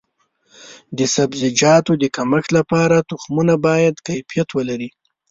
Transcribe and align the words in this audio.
د 0.97 0.99
سبزیجاتو 1.15 1.91
د 2.01 2.03
کښت 2.15 2.47
لپاره 2.57 3.05
تخمونه 3.09 3.53
باید 3.65 3.95
کیفیت 4.07 4.49
ولري. 4.57 4.89